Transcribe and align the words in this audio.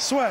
Soit. 0.00 0.30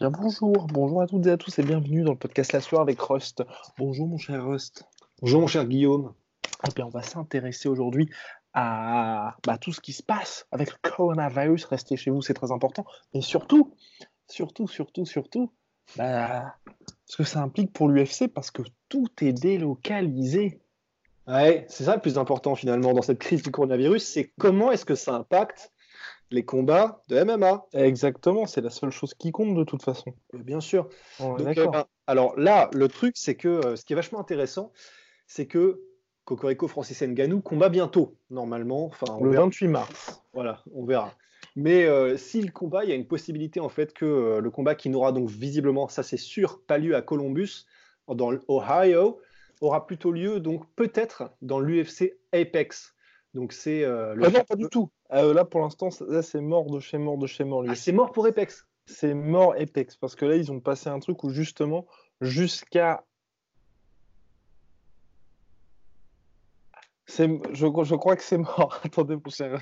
Bien 0.00 0.10
bonjour, 0.10 0.66
bonjour 0.66 1.00
à 1.00 1.06
toutes 1.06 1.26
et 1.26 1.30
à 1.30 1.36
tous 1.36 1.60
et 1.60 1.62
bienvenue 1.62 2.02
dans 2.02 2.10
le 2.10 2.18
podcast 2.18 2.52
La 2.52 2.60
Soirée 2.60 2.82
avec 2.82 3.00
Rust. 3.00 3.44
Bonjour 3.78 4.08
mon 4.08 4.18
cher 4.18 4.44
Rust. 4.44 4.84
Bonjour 5.20 5.42
mon 5.42 5.46
cher 5.46 5.64
Guillaume. 5.64 6.12
Et 6.68 6.74
bien 6.74 6.86
on 6.86 6.90
va 6.90 7.02
s'intéresser 7.02 7.68
aujourd'hui 7.68 8.10
à 8.54 9.36
bah, 9.46 9.58
tout 9.58 9.72
ce 9.72 9.80
qui 9.80 9.92
se 9.92 10.02
passe 10.02 10.48
avec 10.50 10.72
le 10.72 10.90
coronavirus. 10.90 11.66
Restez 11.66 11.96
chez 11.96 12.10
vous, 12.10 12.20
c'est 12.20 12.34
très 12.34 12.50
important. 12.50 12.84
Mais 13.14 13.20
surtout, 13.20 13.76
surtout, 14.26 14.66
surtout, 14.66 15.06
surtout, 15.06 15.52
bah, 15.96 16.56
ce 17.12 17.18
que 17.18 17.24
ça 17.24 17.42
implique 17.42 17.74
pour 17.74 17.90
l'UFC 17.90 18.26
parce 18.26 18.50
que 18.50 18.62
tout 18.88 19.06
est 19.20 19.34
délocalisé. 19.34 20.62
Ouais, 21.26 21.66
c'est 21.68 21.84
ça 21.84 21.94
le 21.94 22.00
plus 22.00 22.16
important 22.16 22.54
finalement 22.54 22.94
dans 22.94 23.02
cette 23.02 23.18
crise 23.18 23.42
du 23.42 23.50
coronavirus, 23.50 24.02
c'est 24.02 24.32
comment 24.38 24.72
est-ce 24.72 24.86
que 24.86 24.94
ça 24.94 25.16
impacte 25.16 25.72
les 26.30 26.42
combats 26.42 27.02
de 27.08 27.22
MMA. 27.22 27.66
Exactement, 27.74 28.46
c'est 28.46 28.62
la 28.62 28.70
seule 28.70 28.92
chose 28.92 29.12
qui 29.12 29.30
compte 29.30 29.54
de 29.54 29.62
toute 29.62 29.82
façon. 29.82 30.14
Bien 30.32 30.60
sûr. 30.60 30.88
Donc, 31.20 31.58
euh, 31.58 31.66
ben, 31.66 31.84
alors 32.06 32.34
là, 32.38 32.70
le 32.72 32.88
truc, 32.88 33.12
c'est 33.18 33.34
que 33.34 33.48
euh, 33.48 33.76
ce 33.76 33.84
qui 33.84 33.92
est 33.92 33.96
vachement 33.96 34.18
intéressant, 34.18 34.72
c'est 35.26 35.44
que 35.44 35.82
Cocorico 36.24 36.66
Francis 36.66 37.02
Ngannou 37.02 37.42
combat 37.42 37.68
bientôt, 37.68 38.16
normalement. 38.30 38.86
Enfin, 38.86 39.18
le 39.20 39.28
verra. 39.28 39.44
28 39.44 39.68
mars. 39.68 40.22
Voilà, 40.32 40.62
on 40.74 40.86
verra. 40.86 41.12
Mais 41.56 41.84
euh, 41.84 42.16
s'il 42.16 42.52
combat, 42.52 42.84
il 42.84 42.90
y 42.90 42.92
a 42.92 42.96
une 42.96 43.06
possibilité 43.06 43.60
en 43.60 43.68
fait 43.68 43.92
que 43.92 44.04
euh, 44.04 44.40
le 44.40 44.50
combat 44.50 44.74
qui 44.74 44.88
n'aura 44.88 45.12
donc 45.12 45.28
visiblement, 45.28 45.88
ça 45.88 46.02
c'est 46.02 46.16
sûr, 46.16 46.62
pas 46.66 46.78
lieu 46.78 46.96
à 46.96 47.02
Columbus, 47.02 47.66
dans 48.08 48.30
l'Ohio, 48.30 49.20
aura 49.60 49.86
plutôt 49.86 50.10
lieu 50.12 50.40
donc 50.40 50.64
peut-être 50.74 51.30
dans 51.42 51.60
l'UFC 51.60 52.14
Apex. 52.32 52.94
Donc 53.34 53.52
c'est 53.52 53.84
euh, 53.84 54.14
le 54.14 54.24
Ah 54.26 54.30
non, 54.30 54.44
pas 54.44 54.56
du 54.56 54.68
tout. 54.68 54.90
Euh, 55.12 55.32
là, 55.34 55.44
pour 55.44 55.60
l'instant, 55.60 55.90
c'est- 55.90 56.40
mort 56.40 56.70
de 56.70 56.80
chez 56.80 56.98
mort 56.98 57.18
de 57.18 57.26
chez 57.26 57.44
mort. 57.44 57.64
Ah, 57.68 57.74
c'est 57.74 57.92
mort 57.92 58.12
pour 58.12 58.26
Apex. 58.26 58.66
c'est 58.86 59.14
mort 59.14 59.54
Apex 59.58 59.96
parce 59.96 60.14
que 60.14 60.24
là, 60.24 60.36
ils 60.36 60.50
ont 60.52 60.60
passé 60.60 60.88
un 60.90 60.98
truc 60.98 61.22
où 61.24 61.30
justement, 61.30 61.86
jusqu'à. 62.20 63.04
Je, 67.18 67.44
je 67.52 67.94
crois 67.94 68.16
que 68.16 68.22
c'est 68.22 68.38
mort. 68.38 68.80
Attendez, 68.84 69.16
mon 69.16 69.30
cher. 69.30 69.60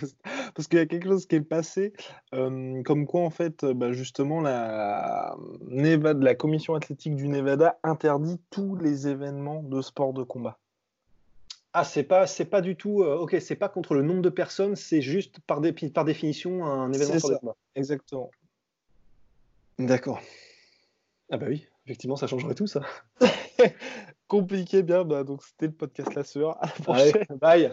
Parce 0.54 0.68
qu'il 0.68 0.78
y 0.78 0.82
a 0.82 0.86
quelque 0.86 1.08
chose 1.08 1.26
qui 1.26 1.36
est 1.36 1.40
passé, 1.40 1.92
euh, 2.34 2.82
comme 2.82 3.06
quoi, 3.06 3.22
en 3.22 3.30
fait, 3.30 3.64
euh, 3.64 3.74
bah, 3.74 3.92
justement, 3.92 4.40
la, 4.40 5.36
Nevada, 5.62 6.18
la 6.22 6.34
commission 6.34 6.74
athlétique 6.74 7.16
du 7.16 7.28
Nevada 7.28 7.78
interdit 7.82 8.40
tous 8.50 8.76
les 8.76 9.08
événements 9.08 9.62
de 9.62 9.80
sport 9.82 10.12
de 10.12 10.22
combat. 10.22 10.58
Ah, 11.72 11.84
c'est 11.84 12.02
pas, 12.02 12.26
c'est 12.26 12.46
pas 12.46 12.60
du 12.60 12.76
tout. 12.76 13.02
euh, 13.02 13.16
ok, 13.16 13.36
c'est 13.40 13.56
pas 13.56 13.68
contre 13.68 13.94
le 13.94 14.02
nombre 14.02 14.22
de 14.22 14.28
personnes, 14.28 14.74
c'est 14.74 15.02
juste 15.02 15.38
par, 15.40 15.60
dé- 15.60 15.72
par 15.72 16.04
définition 16.04 16.64
un 16.64 16.92
événement 16.92 17.18
ça. 17.18 17.28
le 17.28 17.38
combat. 17.38 17.56
Exactement. 17.76 18.30
D'accord. 19.78 20.20
Ah 21.30 21.36
bah 21.36 21.46
oui, 21.48 21.68
effectivement, 21.86 22.16
ça 22.16 22.26
changerait 22.26 22.56
tout 22.56 22.66
ça. 22.66 22.82
Compliqué, 24.30 24.82
bien. 24.84 25.04
Bah, 25.04 25.24
donc, 25.24 25.42
c'était 25.42 25.66
le 25.66 25.72
podcast 25.72 26.14
La. 26.14 26.50
À 26.52 26.66
la 26.86 26.94
Allez, 26.94 27.10
prochaine. 27.10 27.36
bye. 27.40 27.72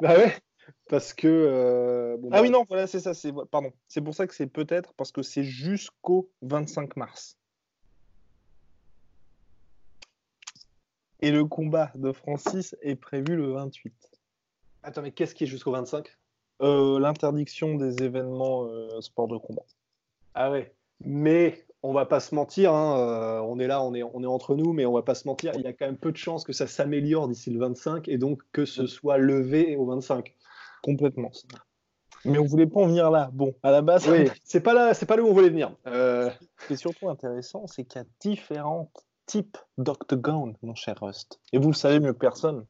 bah 0.00 0.16
ouais, 0.16 0.34
parce 0.88 1.12
que. 1.12 1.28
euh, 1.28 2.16
bon, 2.16 2.28
Ah 2.32 2.36
bah, 2.38 2.42
oui, 2.42 2.48
non, 2.50 2.64
voilà, 2.66 2.86
c'est 2.86 2.98
ça. 3.00 3.12
C'est 3.12 3.30
pardon. 3.50 3.70
C'est 3.88 4.00
pour 4.00 4.14
ça 4.14 4.26
que 4.26 4.34
c'est 4.34 4.46
peut-être 4.46 4.94
parce 4.94 5.12
que 5.12 5.22
c'est 5.22 5.44
jusqu'au 5.44 6.30
25 6.40 6.96
mars. 6.96 7.36
Et 11.20 11.30
le 11.30 11.44
combat 11.44 11.92
de 11.94 12.10
Francis 12.12 12.74
est 12.82 12.96
prévu 12.96 13.36
le 13.36 13.52
28. 13.52 13.94
Attends, 14.82 15.02
mais 15.02 15.12
qu'est-ce 15.12 15.34
qui 15.34 15.44
est 15.44 15.46
jusqu'au 15.46 15.72
25 15.72 16.08
Euh, 16.62 16.98
L'interdiction 16.98 17.74
des 17.76 18.02
événements 18.02 18.64
euh, 18.64 19.00
sport 19.00 19.28
de 19.28 19.36
combat. 19.36 19.62
Ah 20.34 20.50
ouais. 20.50 20.74
Mais 21.04 21.64
on 21.82 21.92
va 21.92 22.06
pas 22.06 22.20
se 22.20 22.34
mentir, 22.34 22.72
hein, 22.72 22.98
euh, 22.98 23.40
on 23.40 23.58
est 23.58 23.66
là, 23.66 23.82
on 23.82 23.94
est, 23.94 24.02
on 24.02 24.22
est 24.22 24.26
entre 24.26 24.54
nous, 24.54 24.72
mais 24.72 24.86
on 24.86 24.92
va 24.92 25.02
pas 25.02 25.14
se 25.14 25.26
mentir, 25.26 25.52
il 25.56 25.62
y 25.62 25.66
a 25.66 25.72
quand 25.72 25.86
même 25.86 25.96
peu 25.96 26.12
de 26.12 26.16
chances 26.16 26.44
que 26.44 26.52
ça 26.52 26.66
s'améliore 26.66 27.28
d'ici 27.28 27.50
le 27.50 27.58
25 27.58 28.08
et 28.08 28.18
donc 28.18 28.40
que 28.52 28.64
ce 28.64 28.86
soit 28.86 29.18
levé 29.18 29.76
au 29.76 29.86
25. 29.86 30.34
Complètement. 30.82 31.30
Mais 32.24 32.38
on 32.38 32.44
voulait 32.44 32.66
pas 32.66 32.80
en 32.80 32.86
venir 32.86 33.10
là. 33.10 33.30
Bon, 33.32 33.54
à 33.62 33.72
la 33.72 33.82
base, 33.82 34.08
Oui, 34.08 34.28
c'est 34.44 34.60
pas 34.60 34.74
là, 34.74 34.94
c'est 34.94 35.06
pas 35.06 35.16
là 35.16 35.22
où 35.22 35.26
on 35.26 35.32
voulait 35.32 35.48
venir. 35.48 35.74
Euh, 35.88 36.30
ce 36.60 36.66
qui 36.68 36.72
est 36.74 36.76
surtout 36.76 37.08
intéressant, 37.08 37.66
c'est 37.66 37.84
qu'il 37.84 38.00
y 38.00 38.04
a 38.04 38.06
différents 38.20 38.92
types 39.26 39.58
d'octogone, 39.78 40.54
mon 40.62 40.74
cher 40.74 40.96
Rust. 41.00 41.40
Et 41.52 41.58
vous 41.58 41.68
le 41.68 41.74
savez 41.74 41.98
mieux 41.98 42.12
que 42.12 42.18
personne. 42.18 42.64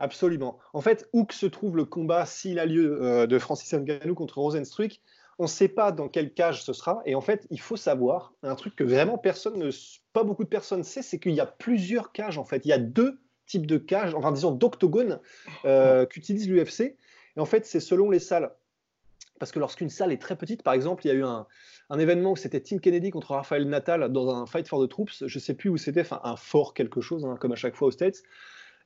Absolument. 0.00 0.58
En 0.72 0.80
fait, 0.80 1.08
où 1.12 1.24
que 1.24 1.34
se 1.34 1.46
trouve 1.46 1.76
le 1.76 1.84
combat, 1.84 2.24
s'il 2.24 2.58
a 2.58 2.66
lieu, 2.66 3.02
euh, 3.02 3.26
de 3.26 3.38
Francis 3.38 3.72
Ngannou 3.74 4.14
contre 4.14 4.38
Rosenstruik, 4.38 5.02
on 5.38 5.44
ne 5.44 5.48
sait 5.48 5.68
pas 5.68 5.92
dans 5.92 6.08
quelle 6.08 6.32
cage 6.32 6.64
ce 6.64 6.72
sera. 6.72 7.00
Et 7.06 7.14
en 7.14 7.20
fait, 7.20 7.46
il 7.50 7.60
faut 7.60 7.76
savoir 7.76 8.34
un 8.42 8.56
truc 8.56 8.74
que 8.74 8.84
vraiment 8.84 9.18
personne, 9.18 9.58
ne, 9.58 9.70
pas 10.12 10.24
beaucoup 10.24 10.44
de 10.44 10.48
personnes 10.48 10.82
sait, 10.82 11.02
c'est 11.02 11.18
qu'il 11.18 11.32
y 11.32 11.40
a 11.40 11.46
plusieurs 11.46 12.12
cages. 12.12 12.38
En 12.38 12.44
fait, 12.44 12.64
il 12.64 12.68
y 12.68 12.72
a 12.72 12.78
deux 12.78 13.20
types 13.46 13.66
de 13.66 13.78
cages, 13.78 14.14
enfin 14.14 14.32
disons 14.32 14.50
d'octogones 14.50 15.20
euh, 15.64 16.06
qu'utilise 16.06 16.48
l'UFC. 16.48 16.80
Et 17.36 17.40
en 17.40 17.46
fait, 17.46 17.66
c'est 17.66 17.80
selon 17.80 18.10
les 18.10 18.18
salles. 18.18 18.52
Parce 19.38 19.52
que 19.52 19.60
lorsqu'une 19.60 19.88
salle 19.88 20.12
est 20.12 20.20
très 20.20 20.36
petite, 20.36 20.64
par 20.64 20.74
exemple, 20.74 21.06
il 21.06 21.08
y 21.08 21.12
a 21.12 21.14
eu 21.14 21.22
un, 21.22 21.46
un 21.90 21.98
événement 22.00 22.32
où 22.32 22.36
c'était 22.36 22.60
Tim 22.60 22.78
Kennedy 22.78 23.10
contre 23.10 23.30
Rafael 23.30 23.68
Natal 23.68 24.12
dans 24.12 24.34
un 24.34 24.46
Fight 24.46 24.66
for 24.66 24.84
the 24.84 24.90
Troops. 24.90 25.24
Je 25.26 25.38
ne 25.38 25.40
sais 25.40 25.54
plus 25.54 25.70
où 25.70 25.76
c'était, 25.76 26.00
enfin 26.00 26.20
un 26.24 26.34
fort 26.34 26.74
quelque 26.74 27.00
chose, 27.00 27.24
hein, 27.24 27.36
comme 27.40 27.52
à 27.52 27.56
chaque 27.56 27.76
fois 27.76 27.88
aux 27.88 27.92
States. 27.92 28.24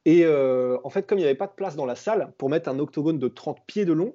Et 0.04 0.24
euh, 0.24 0.78
en 0.84 0.90
fait, 0.90 1.06
comme 1.06 1.18
il 1.18 1.22
n'y 1.22 1.26
avait 1.26 1.36
pas 1.36 1.46
de 1.46 1.52
place 1.52 1.76
dans 1.76 1.86
la 1.86 1.94
salle 1.94 2.32
pour 2.36 2.50
mettre 2.50 2.68
un 2.68 2.78
octogone 2.78 3.18
de 3.18 3.28
30 3.28 3.58
pieds 3.66 3.84
de 3.84 3.92
long, 3.92 4.14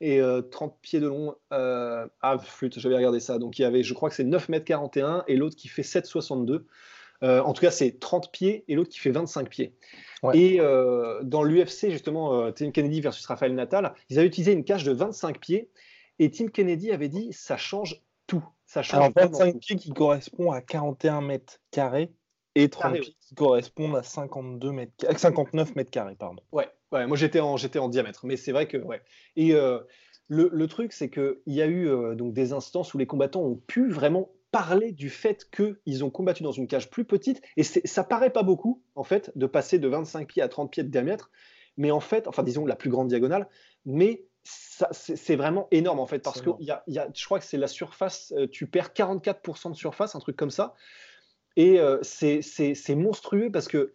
et 0.00 0.20
euh, 0.20 0.40
30 0.42 0.76
pieds 0.80 1.00
de 1.00 1.06
long, 1.08 1.34
euh, 1.52 2.06
ah 2.22 2.38
flûte, 2.38 2.78
j'avais 2.78 2.96
regardé 2.96 3.20
ça, 3.20 3.38
donc 3.38 3.58
il 3.58 3.62
y 3.62 3.64
avait, 3.64 3.82
je 3.82 3.92
crois 3.94 4.08
que 4.08 4.14
c'est 4.14 4.24
9 4.24 4.48
mètres 4.48 4.64
41 4.64 5.24
et 5.28 5.36
l'autre 5.36 5.56
qui 5.56 5.68
fait 5.68 5.82
7,62. 5.82 6.64
Euh, 7.22 7.42
en 7.42 7.52
tout 7.52 7.60
cas, 7.60 7.70
c'est 7.70 7.98
30 8.00 8.32
pieds 8.32 8.64
et 8.68 8.74
l'autre 8.74 8.88
qui 8.88 8.98
fait 8.98 9.10
25 9.10 9.48
pieds. 9.50 9.74
Ouais. 10.22 10.38
Et 10.38 10.60
euh, 10.60 11.22
dans 11.22 11.42
l'UFC, 11.42 11.90
justement, 11.90 12.34
euh, 12.40 12.50
Tim 12.50 12.70
Kennedy 12.70 13.02
versus 13.02 13.26
Rafael 13.26 13.54
Natal, 13.54 13.92
ils 14.08 14.18
avaient 14.18 14.26
utilisé 14.28 14.52
une 14.52 14.64
cage 14.64 14.84
de 14.84 14.92
25 14.92 15.38
pieds 15.38 15.68
et 16.18 16.30
Tim 16.30 16.48
Kennedy 16.48 16.92
avait 16.92 17.08
dit 17.10 17.28
ça 17.32 17.58
change 17.58 18.00
tout. 18.26 18.42
Ça 18.64 18.82
change 18.82 19.00
Alors, 19.00 19.10
vraiment 19.12 19.32
25 19.38 19.52
tout. 19.52 19.58
pieds 19.58 19.76
qui 19.76 19.90
correspond 19.92 20.50
à 20.50 20.62
41 20.62 21.20
mètres 21.20 21.58
carrés 21.70 22.10
et 22.54 22.70
30 22.70 22.82
Carré, 22.84 23.00
pieds 23.00 23.16
qui 23.20 23.34
correspondent 23.34 23.96
à 23.96 24.02
52 24.02 24.72
mètres, 24.72 24.92
ca- 25.00 25.16
59 25.16 25.74
mètres 25.76 25.90
carrés, 25.90 26.16
pardon. 26.18 26.42
Ouais, 26.52 26.68
ouais, 26.92 27.06
moi 27.06 27.16
j'étais 27.16 27.40
en, 27.40 27.56
j'étais 27.56 27.78
en 27.78 27.88
diamètre, 27.88 28.26
mais 28.26 28.36
c'est 28.36 28.52
vrai 28.52 28.66
que 28.68 28.76
ouais. 28.78 29.02
Et 29.36 29.54
euh, 29.54 29.80
le, 30.28 30.48
le 30.52 30.66
truc, 30.68 30.92
c'est 30.92 31.10
qu'il 31.10 31.36
y 31.46 31.62
a 31.62 31.66
eu 31.66 31.88
euh, 31.88 32.14
donc 32.14 32.32
des 32.32 32.52
instances 32.52 32.94
où 32.94 32.98
les 32.98 33.06
combattants 33.06 33.42
ont 33.42 33.56
pu 33.56 33.88
vraiment 33.90 34.30
parler 34.52 34.90
du 34.92 35.10
fait 35.10 35.48
qu'ils 35.50 36.04
ont 36.04 36.10
combattu 36.10 36.42
dans 36.42 36.50
une 36.52 36.66
cage 36.66 36.90
plus 36.90 37.04
petite, 37.04 37.40
et 37.56 37.62
ça 37.62 38.02
paraît 38.04 38.30
pas 38.30 38.42
beaucoup 38.42 38.82
en 38.96 39.04
fait 39.04 39.30
de 39.36 39.46
passer 39.46 39.78
de 39.78 39.86
25 39.86 40.26
pieds 40.26 40.42
à 40.42 40.48
30 40.48 40.72
pieds 40.72 40.82
de 40.82 40.88
diamètre, 40.88 41.30
mais 41.76 41.92
en 41.92 42.00
fait, 42.00 42.26
enfin 42.26 42.42
disons 42.42 42.66
la 42.66 42.74
plus 42.74 42.90
grande 42.90 43.06
diagonale, 43.08 43.48
mais 43.84 44.26
c'est 44.42 45.36
vraiment 45.36 45.68
énorme 45.70 46.00
en 46.00 46.06
fait 46.06 46.18
parce 46.20 46.40
que 46.40 46.50
y 46.64 46.70
a, 46.70 46.82
y 46.88 46.98
a- 46.98 47.08
je 47.14 47.24
crois 47.24 47.38
que 47.38 47.44
c'est 47.44 47.58
la 47.58 47.68
surface, 47.68 48.32
euh, 48.36 48.48
tu 48.48 48.66
perds 48.66 48.92
44% 48.92 49.70
de 49.70 49.76
surface, 49.76 50.16
un 50.16 50.18
truc 50.18 50.34
comme 50.36 50.50
ça, 50.50 50.74
et 51.56 51.78
c'est 52.02 52.94
monstrueux 52.96 53.50
parce 53.52 53.68
que 53.68 53.94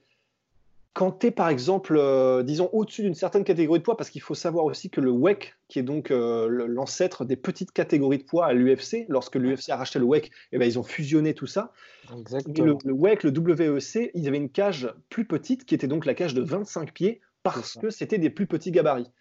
quand 0.95 1.11
tu 1.19 1.27
es 1.27 1.31
par 1.31 1.49
exemple, 1.49 1.97
euh, 1.97 2.41
disons, 2.41 2.69
au-dessus 2.71 3.01
d'une 3.01 3.15
certaine 3.15 3.43
catégorie 3.43 3.79
de 3.79 3.83
poids, 3.83 3.97
parce 3.97 4.09
qu'il 4.09 4.21
faut 4.21 4.33
savoir 4.33 4.63
aussi 4.63 4.89
que 4.89 5.01
le 5.01 5.11
WEC, 5.11 5.53
qui 5.67 5.77
est 5.77 5.83
donc 5.83 6.09
euh, 6.09 6.47
l'ancêtre 6.67 7.25
des 7.25 7.35
petites 7.35 7.73
catégories 7.73 8.19
de 8.19 8.23
poids 8.23 8.45
à 8.45 8.53
l'UFC, 8.53 9.05
lorsque 9.09 9.35
l'UFC 9.35 9.71
a 9.71 9.75
racheté 9.75 9.99
le 9.99 10.05
WEC, 10.05 10.31
eh 10.53 10.57
ben, 10.57 10.65
ils 10.65 10.79
ont 10.79 10.83
fusionné 10.83 11.33
tout 11.33 11.47
ça. 11.47 11.73
Mais 12.09 12.15
le, 12.15 12.21
Exactement. 12.21 12.77
le 12.85 12.93
WEC, 12.93 13.23
le 13.23 13.31
WEC, 13.31 14.11
ils 14.13 14.25
avaient 14.25 14.37
une 14.37 14.49
cage 14.49 14.89
plus 15.09 15.25
petite, 15.25 15.65
qui 15.65 15.75
était 15.75 15.87
donc 15.87 16.05
la 16.05 16.13
cage 16.13 16.33
de 16.33 16.41
25 16.41 16.93
pieds, 16.93 17.19
parce 17.43 17.77
que 17.77 17.89
c'était 17.89 18.17
des 18.17 18.29
plus 18.29 18.47
petits 18.47 18.71
gabarits. 18.71 19.11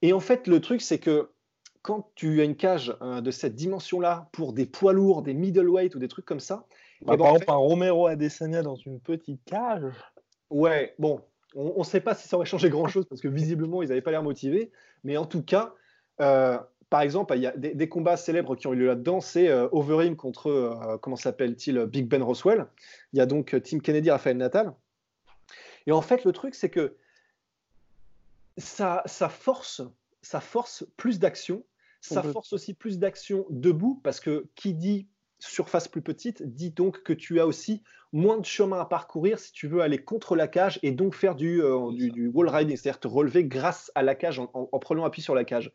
Et 0.00 0.12
en 0.12 0.20
fait, 0.20 0.46
le 0.46 0.60
truc, 0.60 0.80
c'est 0.80 1.00
que 1.00 1.28
quand 1.82 2.12
tu 2.14 2.40
as 2.40 2.44
une 2.44 2.54
cage 2.54 2.96
euh, 3.02 3.20
de 3.20 3.32
cette 3.32 3.56
dimension-là 3.56 4.28
pour 4.30 4.52
des 4.52 4.64
poids 4.64 4.92
lourds, 4.92 5.22
des 5.22 5.34
middleweight 5.34 5.96
ou 5.96 5.98
des 5.98 6.08
trucs 6.08 6.24
comme 6.24 6.40
ça, 6.40 6.66
Bah, 7.04 7.16
par 7.16 7.30
exemple, 7.30 7.50
un 7.50 7.56
Romero 7.56 8.06
Adesanya 8.06 8.62
dans 8.62 8.76
une 8.76 9.00
petite 9.00 9.44
cage. 9.44 9.92
Ouais, 10.50 10.94
bon, 10.98 11.20
on 11.54 11.78
ne 11.78 11.84
sait 11.84 12.00
pas 12.00 12.14
si 12.14 12.28
ça 12.28 12.36
aurait 12.36 12.46
changé 12.46 12.68
grand-chose 12.68 13.06
parce 13.06 13.20
que 13.20 13.28
visiblement, 13.28 13.82
ils 13.82 13.88
n'avaient 13.88 14.02
pas 14.02 14.10
l'air 14.10 14.22
motivés. 14.22 14.70
Mais 15.04 15.16
en 15.16 15.24
tout 15.24 15.42
cas, 15.42 15.74
euh, 16.20 16.58
par 16.90 17.00
exemple, 17.02 17.34
il 17.36 17.42
y 17.42 17.46
a 17.46 17.52
des, 17.56 17.88
combats 17.88 18.16
célèbres 18.16 18.56
qui 18.56 18.66
ont 18.66 18.72
eu 18.72 18.76
lieu 18.76 18.86
là-dedans. 18.86 19.20
C'est 19.20 19.48
euh, 19.48 19.68
Overeem 19.72 20.16
contre, 20.16 20.48
euh, 20.48 20.98
comment 20.98 21.16
s'appelle-t-il, 21.16 21.86
Big 21.86 22.08
Ben 22.08 22.22
Roswell. 22.22 22.66
Il 23.12 23.18
y 23.18 23.22
a 23.22 23.26
donc 23.26 23.56
Tim 23.62 23.78
Kennedy, 23.78 24.10
Rafael 24.10 24.36
Natal. 24.36 24.74
Et 25.86 25.92
en 25.92 26.02
fait, 26.02 26.24
le 26.24 26.32
truc, 26.32 26.54
c'est 26.54 26.70
que 26.70 26.96
ça, 28.56 29.02
ça, 29.06 29.28
force, 29.28 29.82
ça 30.22 30.40
force 30.40 30.86
plus 30.96 31.18
d'action. 31.18 31.64
Ça 32.00 32.22
force 32.22 32.52
aussi 32.52 32.74
plus 32.74 32.98
d'action 32.98 33.46
debout 33.48 33.98
parce 34.04 34.20
que 34.20 34.46
qui 34.56 34.74
dit 34.74 35.08
surface 35.50 35.88
plus 35.88 36.02
petite 36.02 36.42
dit 36.42 36.70
donc 36.70 37.02
que 37.02 37.12
tu 37.12 37.40
as 37.40 37.46
aussi 37.46 37.82
moins 38.12 38.38
de 38.38 38.44
chemin 38.44 38.80
à 38.80 38.84
parcourir 38.84 39.38
si 39.38 39.52
tu 39.52 39.66
veux 39.66 39.80
aller 39.80 39.98
contre 39.98 40.36
la 40.36 40.46
cage 40.46 40.78
et 40.82 40.92
donc 40.92 41.14
faire 41.14 41.34
du, 41.34 41.62
euh, 41.62 41.90
du, 41.92 42.28
wall 42.32 42.48
riding, 42.48 42.76
c'est-à-dire 42.76 43.00
te 43.00 43.08
relever 43.08 43.44
grâce 43.44 43.90
à 43.96 44.02
la 44.02 44.14
cage 44.14 44.38
en, 44.38 44.78
prenant 44.78 45.04
appui 45.04 45.20
sur 45.20 45.34
la 45.34 45.44
cage. 45.44 45.72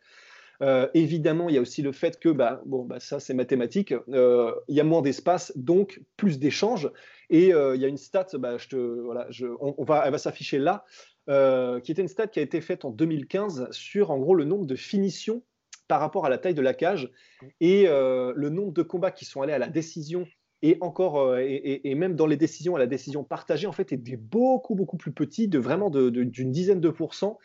Euh, 0.61 0.87
évidemment, 0.93 1.49
il 1.49 1.55
y 1.55 1.57
a 1.57 1.61
aussi 1.61 1.81
le 1.81 1.91
fait 1.91 2.19
que, 2.19 2.29
bah, 2.29 2.61
bon, 2.65 2.83
bah, 2.83 2.99
ça 2.99 3.19
c'est 3.19 3.33
mathématique, 3.33 3.93
euh, 4.09 4.53
il 4.67 4.75
y 4.75 4.79
a 4.79 4.83
moins 4.83 5.01
d'espace, 5.01 5.53
donc 5.55 6.01
plus 6.17 6.39
d'échanges. 6.39 6.89
Et 7.29 7.49
il 7.49 7.81
y 7.81 7.85
a 7.85 7.87
une 7.87 7.97
stat, 7.97 8.27
bah, 8.35 8.57
je 8.57 8.69
te, 8.69 8.75
voilà, 8.75 9.27
je, 9.29 9.47
on, 9.59 9.83
va, 9.83 10.03
elle 10.05 10.11
va 10.11 10.17
s'afficher 10.17 10.59
là, 10.59 10.85
qui 11.27 11.91
était 11.91 12.01
une 12.01 12.07
stat 12.07 12.27
qui 12.27 12.39
a 12.39 12.41
été 12.41 12.61
faite 12.61 12.85
en 12.85 12.91
2015 12.91 13.67
sur 13.71 14.11
en 14.11 14.17
gros 14.17 14.33
le 14.33 14.45
nombre 14.45 14.65
de 14.65 14.75
finitions 14.75 15.43
par 15.89 15.99
rapport 15.99 16.25
à 16.25 16.29
la 16.29 16.37
taille 16.37 16.53
de 16.53 16.61
la 16.61 16.73
cage 16.73 17.11
et 17.59 17.87
euh, 17.87 18.31
le 18.35 18.49
nombre 18.49 18.71
de 18.71 18.83
combats 18.83 19.11
qui 19.11 19.25
sont 19.25 19.41
allés 19.41 19.53
à 19.53 19.57
la 19.57 19.67
décision 19.67 20.25
et 20.61 20.77
encore 20.81 21.19
euh, 21.19 21.39
et, 21.41 21.95
même 21.95 22.15
dans 22.15 22.27
les 22.27 22.37
décisions 22.37 22.75
à 22.75 22.79
la 22.79 22.87
décision 22.87 23.23
partagée 23.23 23.67
en 23.67 23.71
fait 23.71 23.91
était 23.91 24.15
beaucoup 24.15 24.75
beaucoup 24.75 24.97
plus 24.97 25.11
petit 25.11 25.47
de 25.47 25.57
vraiment 25.57 25.89
d'une 25.89 26.51
dizaine 26.51 26.79
de 26.79 26.89
pourcents 26.89 27.39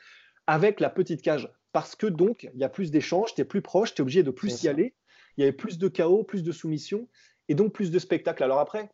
avec 0.47 0.79
la 0.79 0.91
petite 0.91 1.23
cage 1.23 1.51
parce 1.73 1.97
que 1.97 2.07
donc 2.07 2.49
il 2.55 2.61
y 2.61 2.65
a 2.65 2.69
plus 2.69 2.91
d'échanges, 2.91 3.35
tu 3.35 3.41
es 3.41 3.45
plus 3.45 3.63
proche, 3.63 3.95
tu 3.95 4.01
es 4.01 4.03
obligé 4.03 4.23
de 4.23 4.31
plus 4.31 4.63
y 4.63 4.69
aller, 4.69 4.95
il 5.37 5.41
y 5.41 5.45
avait 5.45 5.57
plus 5.57 5.79
de 5.79 5.89
chaos, 5.89 6.23
plus 6.23 6.43
de 6.43 6.53
soumission 6.53 7.09
et 7.49 7.55
donc 7.55 7.73
plus 7.73 7.91
de 7.91 7.99
spectacles. 7.99 8.45
Alors 8.45 8.61
après, 8.61 8.91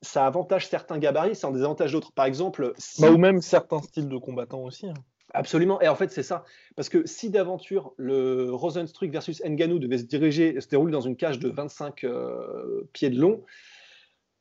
ça 0.00 0.26
avantage 0.26 0.68
certains 0.68 0.98
gabarits, 0.98 1.34
ça 1.34 1.48
en 1.48 1.50
désavantage 1.50 1.92
d'autres. 1.92 2.12
Par 2.12 2.24
exemple, 2.24 2.72
bah, 3.00 3.10
ou 3.10 3.18
même 3.18 3.42
certains 3.42 3.82
styles 3.82 4.08
de 4.08 4.16
combattants 4.16 4.62
aussi. 4.62 4.86
Hein. 4.86 4.94
Absolument. 5.34 5.80
Et 5.80 5.88
en 5.88 5.94
fait, 5.94 6.10
c'est 6.10 6.22
ça. 6.22 6.44
Parce 6.76 6.88
que 6.88 7.06
si 7.06 7.30
d'aventure 7.30 7.92
le 7.96 8.52
Rosenstruck 8.52 9.10
versus 9.10 9.42
Nganou 9.44 9.78
devait 9.78 9.98
se 9.98 10.04
diriger, 10.04 10.60
se 10.60 10.68
dérouler 10.68 10.92
dans 10.92 11.00
une 11.00 11.16
cage 11.16 11.38
de 11.38 11.48
25 11.48 12.04
euh, 12.04 12.88
pieds 12.92 13.10
de 13.10 13.18
long, 13.18 13.42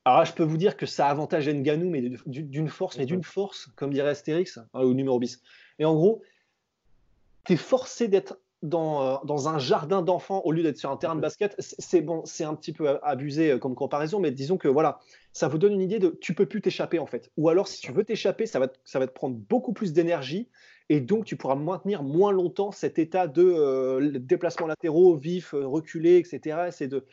alors 0.03 0.25
je 0.25 0.33
peux 0.33 0.43
vous 0.43 0.57
dire 0.57 0.75
que 0.77 0.85
ça 0.85 1.07
avantage 1.07 1.47
Nganou, 1.47 1.89
mais 1.89 2.01
d'une 2.25 2.69
force, 2.69 2.97
mais 2.97 3.05
d'une 3.05 3.23
force, 3.23 3.67
comme 3.75 3.93
dirait 3.93 4.09
Astérix, 4.09 4.57
hein, 4.57 4.67
au 4.73 4.93
numéro 4.93 5.19
bis. 5.19 5.41
Et 5.79 5.85
en 5.85 5.93
gros, 5.93 6.21
tu 7.45 7.53
es 7.53 7.57
forcé 7.57 8.07
d'être 8.07 8.39
dans, 8.61 9.03
euh, 9.03 9.17
dans, 9.25 9.49
un 9.49 9.57
jardin 9.57 10.01
d'enfants 10.01 10.41
au 10.45 10.51
lieu 10.51 10.61
d'être 10.61 10.77
sur 10.77 10.91
un 10.91 10.97
terrain 10.97 11.15
de 11.15 11.21
basket. 11.21 11.55
C'est 11.59 12.01
bon, 12.01 12.23
c'est 12.25 12.43
un 12.43 12.53
petit 12.53 12.73
peu 12.73 12.99
abusé 13.03 13.51
euh, 13.51 13.57
comme 13.57 13.75
comparaison, 13.75 14.19
mais 14.19 14.31
disons 14.31 14.57
que 14.57 14.67
voilà, 14.67 14.99
ça 15.33 15.47
vous 15.47 15.57
donne 15.57 15.73
une 15.73 15.81
idée 15.81 15.99
de 15.99 16.17
tu 16.21 16.33
peux 16.35 16.45
plus 16.45 16.61
t'échapper 16.61 16.99
en 16.99 17.07
fait. 17.07 17.31
Ou 17.37 17.49
alors, 17.49 17.67
si 17.67 17.81
tu 17.81 17.91
veux 17.91 18.03
t'échapper, 18.03 18.45
ça 18.45 18.59
va, 18.59 18.67
ça 18.83 18.99
va 18.99 19.07
te 19.07 19.13
prendre 19.13 19.35
beaucoup 19.35 19.73
plus 19.73 19.93
d'énergie 19.93 20.49
et 20.91 20.99
donc 20.99 21.23
tu 21.23 21.37
pourras 21.37 21.55
maintenir 21.55 22.03
moins 22.03 22.33
longtemps 22.33 22.73
cet 22.73 22.99
état 22.99 23.25
de 23.25 23.41
euh, 23.41 24.19
déplacement 24.19 24.67
latéraux, 24.67 25.15
vif, 25.15 25.53
euh, 25.53 25.65
reculé, 25.65 26.17
etc. 26.17 26.67
C'est 26.71 26.89
de, 26.89 27.05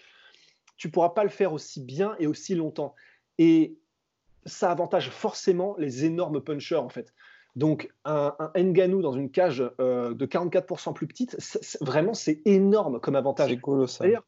tu 0.76 0.90
pourras 0.90 1.10
pas 1.10 1.22
le 1.22 1.30
faire 1.30 1.52
aussi 1.52 1.80
bien 1.80 2.16
et 2.18 2.26
aussi 2.26 2.56
longtemps. 2.56 2.96
Et 3.38 3.78
ça 4.46 4.72
avantage 4.72 5.10
forcément 5.10 5.76
les 5.78 6.04
énormes 6.04 6.40
punchers 6.40 6.74
en 6.74 6.88
fait. 6.88 7.14
Donc 7.54 7.88
un, 8.04 8.34
un 8.52 8.62
Nganou 8.64 9.00
dans 9.00 9.12
une 9.12 9.30
cage 9.30 9.62
euh, 9.78 10.12
de 10.12 10.26
44% 10.26 10.92
plus 10.92 11.06
petite, 11.06 11.36
vraiment 11.80 12.14
c'est 12.14 12.42
énorme 12.46 12.98
comme 12.98 13.14
avantage. 13.14 13.50
C'est 13.50 13.60
colossal. 13.60 14.08
D'ailleurs, 14.08 14.24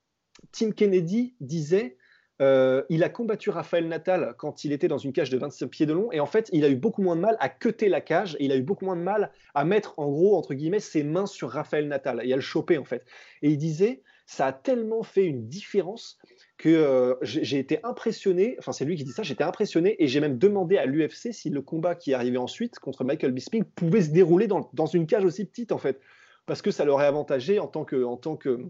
Tim 0.53 0.71
Kennedy 0.71 1.35
disait 1.41 1.99
euh, 2.41 2.83
il 2.89 3.05
a 3.05 3.09
combattu 3.09 3.51
Raphaël 3.51 3.87
Natal 3.87 4.35
quand 4.39 4.65
il 4.65 4.73
était 4.73 4.89
dans 4.89 4.99
une 4.99 5.13
cage 5.13 5.31
de 5.31 5.37
25 5.37 5.69
pieds 5.69 5.87
de 5.87 5.93
long 5.93 6.11
et 6.11 6.21
en 6.21 6.27
fait 6.27 6.49
il 6.53 6.65
a 6.65 6.69
eu 6.69 6.77
beaucoup 6.77 7.03
moins 7.03 7.17
de 7.17 7.21
mal 7.21 7.37
à 7.41 7.49
cuter 7.49 7.89
la 7.89 8.01
cage 8.01 8.37
et 8.39 8.45
il 8.45 8.53
a 8.53 8.57
eu 8.57 8.63
beaucoup 8.63 8.87
moins 8.87 8.97
de 8.97 9.03
mal 9.03 9.31
à 9.55 9.65
mettre 9.65 9.95
en 9.99 10.09
gros 10.09 10.37
entre 10.37 10.55
guillemets 10.55 10.81
ses 10.81 11.03
mains 11.03 11.27
sur 11.27 11.51
Raphaël 11.51 11.87
Natal 11.89 12.21
et 12.25 12.33
à 12.33 12.37
le 12.37 12.43
choper 12.43 12.79
en 12.79 12.85
fait. 12.85 13.05
Et 13.43 13.51
il 13.51 13.59
disait 13.59 14.03
ça 14.27 14.47
a 14.47 14.53
tellement 14.53 15.03
fait 15.03 15.25
une 15.25 15.49
différence 15.49 16.19
que 16.57 16.69
euh, 16.69 17.15
j'ai 17.23 17.59
été 17.59 17.81
impressionné, 17.85 18.55
enfin 18.59 18.71
c'est 18.71 18.85
lui 18.85 18.95
qui 18.97 19.03
dit 19.03 19.13
ça, 19.13 19.23
j'étais 19.23 19.43
impressionné 19.43 19.97
et 19.99 20.07
j'ai 20.07 20.21
même 20.21 20.39
demandé 20.39 20.77
à 20.77 20.87
l'UFC 20.87 21.33
si 21.33 21.51
le 21.51 21.63
combat 21.63 21.95
qui 21.95 22.15
arrivait 22.15 22.39
ensuite 22.39 22.79
contre 22.79 23.03
Michael 23.03 23.33
Bisping 23.33 23.65
pouvait 23.65 24.03
se 24.03 24.11
dérouler 24.11 24.47
dans, 24.47 24.71
dans, 24.73 24.87
une 24.87 25.07
cage 25.07 25.25
aussi 25.25 25.47
petite 25.47 25.73
en 25.73 25.79
fait, 25.79 26.01
parce 26.47 26.63
que 26.63 26.71
ça 26.71 26.85
l'aurait 26.85 27.07
avantagé 27.07 27.59
en 27.59 27.67
tant 27.67 27.85
que, 27.85 28.05
en 28.05 28.17
tant 28.17 28.37
que 28.37 28.61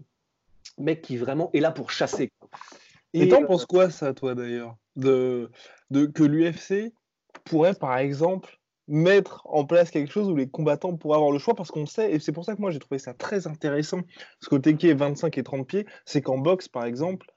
mec 0.79 1.01
qui 1.01 1.17
vraiment 1.17 1.51
est 1.53 1.59
là 1.59 1.71
pour 1.71 1.91
chasser. 1.91 2.31
Et 3.13 3.27
t'en 3.27 3.43
euh, 3.43 3.47
penses 3.47 3.65
quoi, 3.65 3.89
ça, 3.89 4.13
toi, 4.13 4.35
d'ailleurs 4.35 4.77
de, 4.95 5.49
de, 5.89 6.05
Que 6.05 6.23
l'UFC 6.23 6.93
pourrait, 7.45 7.73
par 7.73 7.97
exemple, 7.97 8.59
mettre 8.87 9.41
en 9.45 9.65
place 9.65 9.89
quelque 9.91 10.11
chose 10.11 10.29
où 10.29 10.35
les 10.35 10.49
combattants 10.49 10.95
pourraient 10.97 11.17
avoir 11.17 11.31
le 11.31 11.39
choix? 11.39 11.55
Parce 11.55 11.71
qu'on 11.71 11.85
sait, 11.85 12.11
et 12.11 12.19
c'est 12.19 12.31
pour 12.31 12.45
ça 12.45 12.55
que 12.55 12.61
moi 12.61 12.71
j'ai 12.71 12.79
trouvé 12.79 12.99
ça 12.99 13.13
très 13.13 13.47
intéressant, 13.47 14.01
ce 14.39 14.49
côté 14.49 14.75
qui 14.75 14.89
est 14.89 14.93
25 14.93 15.37
et 15.37 15.43
30 15.43 15.67
pieds, 15.67 15.85
c'est 16.05 16.21
qu'en 16.21 16.37
boxe, 16.37 16.67
par 16.67 16.85
exemple, 16.85 17.27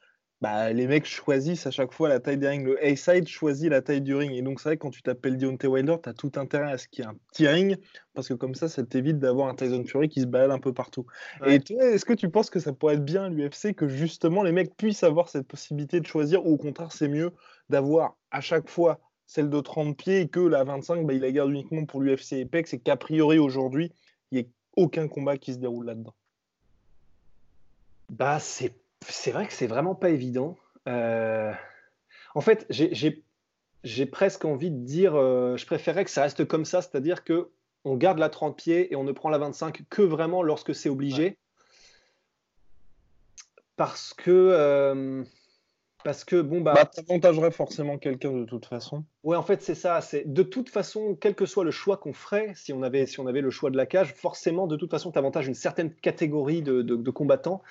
bah, 0.41 0.73
les 0.73 0.87
mecs 0.87 1.07
choisissent 1.07 1.67
à 1.67 1.71
chaque 1.71 1.93
fois 1.93 2.09
la 2.09 2.21
taille 2.21 2.37
des 2.37 2.49
rings. 2.49 2.65
Le 2.65 2.85
A-side 2.85 3.27
choisit 3.27 3.71
la 3.71 3.81
taille 3.81 4.03
du 4.03 4.15
ring. 4.15 4.33
Et 4.33 4.43
donc, 4.43 4.61
c'est 4.61 4.69
vrai 4.69 4.77
que 4.77 4.83
quand 4.83 4.91
tu 4.91 5.03
t'appelles 5.03 5.39
Deontay 5.39 5.67
Wilder, 5.67 5.97
tu 6.03 6.09
as 6.09 6.13
tout 6.13 6.33
intérêt 6.37 6.71
à 6.71 6.79
ce 6.79 6.87
qu'il 6.89 7.05
y 7.05 7.07
ait 7.07 7.11
un 7.11 7.17
petit 7.33 7.49
ring, 7.49 7.79
parce 8.13 8.29
que 8.29 8.35
comme 8.35 8.55
ça, 8.55 8.69
ça 8.69 8.83
t'évite 8.83 9.19
d'avoir 9.19 9.49
un 9.49 9.55
Tyson 9.55 9.85
Fury 9.85 10.09
qui 10.09 10.21
se 10.21 10.27
balade 10.27 10.51
un 10.51 10.59
peu 10.59 10.75
partout. 10.75 11.07
Et 11.47 11.61
toi, 11.61 11.85
est-ce 11.85 12.05
que 12.05 12.13
tu 12.13 12.29
penses 12.29 12.51
que 12.51 12.61
ça 12.61 12.73
pourrait 12.73 12.95
être 12.95 13.05
bien 13.05 13.31
l'UFC 13.31 13.75
que 13.75 13.89
justement 13.89 14.43
les 14.43 14.53
mecs 14.53 14.77
puissent 14.77 15.03
avoir 15.03 15.29
cette 15.29 15.47
possibilité 15.47 16.01
de 16.01 16.07
choisir, 16.07 16.45
ou 16.45 16.55
au 16.55 16.59
contraire, 16.59 16.93
c'est 16.93 17.09
mieux 17.09 17.33
d'avoir 17.71 18.17
à 18.31 18.41
chaque 18.41 18.69
fois 18.69 19.01
celle 19.27 19.49
de 19.49 19.61
30 19.61 19.97
pieds 19.97 20.21
et 20.21 20.29
que 20.29 20.41
la 20.41 20.65
25, 20.65 21.07
bah, 21.07 21.15
il 21.15 21.23
la 21.23 21.33
garde 21.33 21.51
uniquement 21.51 21.87
pour 21.87 22.03
l'UFC 22.03 22.43
Apex 22.43 22.75
et 22.75 22.79
qu'a 22.79 22.97
priori 22.97 23.39
aujourd'hui, 23.39 23.93
il 24.31 24.35
n'y 24.35 24.41
ait 24.43 24.51
aucun 24.77 25.09
combat 25.09 25.39
qui 25.39 25.55
se 25.55 25.59
déroule 25.59 25.87
là-dedans? 25.87 26.15
Bah, 28.11 28.39
c'est 28.39 28.75
c'est 29.09 29.33
vrai 29.33 29.47
que 29.47 29.53
c'est 29.53 29.67
vraiment 29.67 29.95
pas 29.95 30.11
évident. 30.11 30.57
Euh, 30.89 31.53
en 32.35 32.41
fait, 32.41 32.67
j'ai 32.71 34.07
presque 34.07 34.45
envie 34.45 34.71
de 34.71 34.85
dire, 34.85 35.15
euh, 35.15 35.57
je 35.57 35.67
préférerais 35.67 36.05
que 36.05 36.11
ça 36.11 36.23
reste 36.23 36.45
comme 36.45 36.65
ça, 36.65 36.83
c'est-à-dire 36.83 37.25
que 37.25 37.51
on 37.85 37.97
garde 37.97 38.19
la 38.19 38.31
30 38.31 38.57
pieds 38.57 38.93
et 38.93 38.97
on 38.97 39.05
ne 39.05 39.13
prend 39.13 39.29
la 39.29 39.39
25 39.39 39.83
que 39.91 40.03
vraiment 40.03 40.43
lorsque 40.43 40.75
c'est 40.75 40.89
obligé. 40.89 41.39
Parce 43.77 44.15
que, 44.15 44.31
euh, 44.31 45.23
parce 46.03 46.25
que 46.25 46.41
bon 46.41 46.61
bah, 46.61 46.75
bah 46.75 47.51
forcément 47.51 47.99
quelqu'un 47.99 48.33
de 48.33 48.45
toute 48.45 48.67
façon. 48.67 49.05
Ouais, 49.23 49.37
en 49.37 49.43
fait 49.43 49.63
c'est 49.63 49.75
ça. 49.75 50.01
C'est 50.01 50.33
de 50.33 50.43
toute 50.43 50.71
façon, 50.71 51.17
quel 51.21 51.35
que 51.35 51.45
soit 51.45 51.65
le 51.65 51.73
choix 51.73 51.97
qu'on 51.99 52.13
ferait, 52.13 52.53
si 52.55 52.73
on 52.73 52.83
avait 52.83 53.05
si 53.07 53.21
on 53.21 53.27
avait 53.27 53.41
le 53.43 53.51
choix 53.51 53.71
de 53.71 53.77
la 53.77 53.85
cage, 53.85 54.15
forcément 54.15 54.67
de 54.67 54.77
toute 54.77 54.91
façon, 54.91 55.13
tu 55.13 55.19
avantages 55.19 55.47
une 55.47 55.55
certaine 55.55 55.93
catégorie 55.93 56.63
de 56.63 57.11
combattants. 57.11 57.63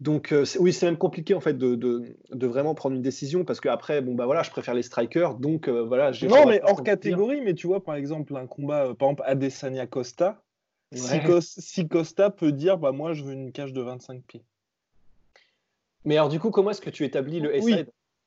Donc 0.00 0.30
euh, 0.30 0.44
oui, 0.60 0.72
c'est 0.72 0.86
même 0.86 0.96
compliqué 0.96 1.34
en 1.34 1.40
fait 1.40 1.58
de, 1.58 2.14
vraiment 2.30 2.74
prendre 2.74 2.94
une 2.94 3.02
décision 3.02 3.44
parce 3.44 3.60
que 3.60 3.68
après, 3.68 4.00
bon 4.00 4.14
bah 4.14 4.26
voilà, 4.26 4.44
je 4.44 4.50
préfère 4.50 4.74
les 4.74 4.84
strikers, 4.84 5.34
donc 5.34 5.66
euh, 5.66 5.82
voilà. 5.82 6.12
Non, 6.22 6.46
mais 6.46 6.60
hors 6.62 6.84
catégorie, 6.84 7.40
mais 7.40 7.54
tu 7.54 7.66
vois 7.66 7.82
par 7.82 7.96
exemple 7.96 8.36
un 8.36 8.46
combat, 8.46 8.86
euh, 8.86 8.94
par 8.94 9.08
exemple 9.08 9.28
Adesanya 9.28 9.88
Costa, 9.88 10.40
si, 10.92 11.88
Costa 11.88 12.30
peut 12.30 12.52
dire 12.52 12.78
bah 12.78 12.92
moi 12.92 13.12
je 13.12 13.24
veux 13.24 13.32
une 13.32 13.50
cage 13.50 13.72
de 13.72 13.80
25 13.80 14.22
pieds. 14.22 14.44
Mais 16.04 16.16
alors 16.16 16.28
du 16.28 16.38
coup, 16.38 16.50
comment 16.50 16.70
est-ce 16.70 16.80
que 16.80 16.90
tu 16.90 17.04
établis 17.04 17.40
le 17.40 17.60
oui. 17.60 17.84